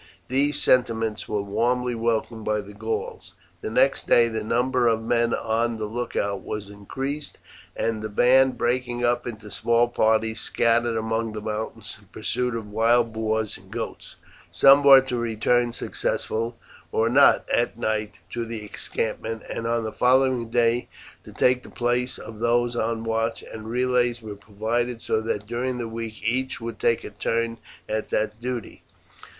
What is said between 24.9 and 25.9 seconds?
so that during the